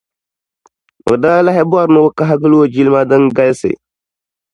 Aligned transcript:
O 1.09 1.13
daa 1.21 1.39
lan 1.45 1.57
bɔri 1.71 1.89
ni 1.93 1.99
o 2.05 2.09
kahigila 2.17 2.55
o 2.61 2.69
jilima 2.73 3.01
din 3.09 3.23
galisi. 3.35 3.71